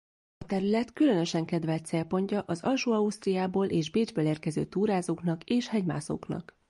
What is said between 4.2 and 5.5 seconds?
érkező túrázóknak